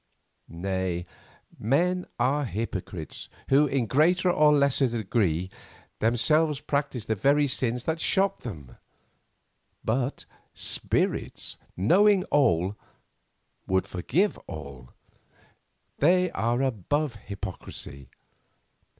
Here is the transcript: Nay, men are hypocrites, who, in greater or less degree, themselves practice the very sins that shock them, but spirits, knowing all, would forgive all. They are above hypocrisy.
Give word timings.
Nay, 0.47 1.05
men 1.59 2.07
are 2.17 2.45
hypocrites, 2.45 3.29
who, 3.49 3.67
in 3.67 3.85
greater 3.85 4.31
or 4.31 4.51
less 4.51 4.79
degree, 4.79 5.51
themselves 5.99 6.59
practice 6.59 7.05
the 7.05 7.13
very 7.13 7.45
sins 7.47 7.83
that 7.83 8.01
shock 8.01 8.39
them, 8.39 8.77
but 9.85 10.25
spirits, 10.55 11.57
knowing 11.77 12.23
all, 12.31 12.75
would 13.67 13.85
forgive 13.85 14.39
all. 14.47 14.89
They 15.99 16.31
are 16.31 16.63
above 16.63 17.13
hypocrisy. 17.27 18.09